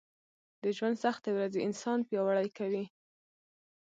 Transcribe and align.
د 0.61 0.63
ژونــد 0.77 1.01
سختې 1.05 1.29
ورځې 1.35 1.59
انـسان 1.63 1.99
پـیاوړی 2.07 2.49
کوي 2.57 2.83